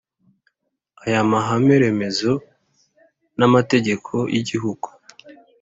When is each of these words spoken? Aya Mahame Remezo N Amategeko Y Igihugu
Aya 1.03 1.21
Mahame 1.31 1.75
Remezo 1.83 2.31
N 3.39 3.41
Amategeko 3.47 4.13
Y 4.33 4.37
Igihugu 4.41 4.87